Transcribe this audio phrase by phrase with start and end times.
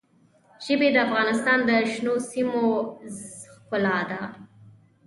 [0.65, 2.65] ژبې د افغانستان د شنو سیمو
[3.17, 4.21] ښکلا ده.